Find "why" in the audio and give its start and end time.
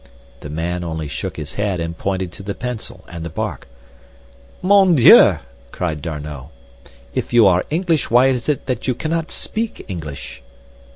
8.09-8.25